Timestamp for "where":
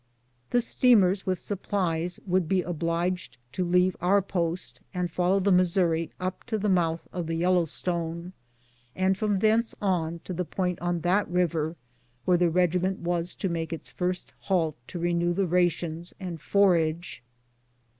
12.25-12.37